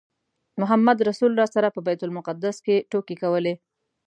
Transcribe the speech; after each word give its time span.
محمدرسول 0.61 1.31
راسره 1.41 1.69
په 1.75 1.79
بیت 1.85 2.01
المقدس 2.03 2.55
کې 2.65 2.75
ټوکې 2.91 3.15
کولې. 3.23 3.53